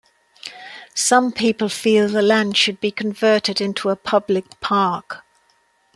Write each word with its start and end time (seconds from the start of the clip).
Some 0.95 1.31
people 1.31 1.69
feel 1.69 2.07
the 2.09 2.23
land 2.23 2.57
should 2.57 2.81
be 2.81 2.89
converted 2.89 3.61
into 3.61 3.89
a 3.89 3.95
public 3.95 4.59
park. 4.59 5.23